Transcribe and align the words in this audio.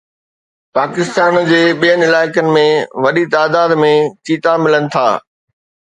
پاڪستان 0.75 1.35
جي 1.49 1.59
ٻين 1.81 1.99
علائقن 2.07 2.49
۾ 2.57 2.65
وڏي 3.03 3.25
تعداد 3.33 3.71
۾ 3.83 3.91
چيتا 4.25 4.53
ملن 4.63 4.83
ٿا 4.93 5.07